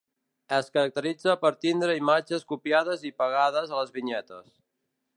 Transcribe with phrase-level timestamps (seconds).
[0.55, 4.53] Es caracteritza per tindre imatges copiades i pegades a les vinyetes.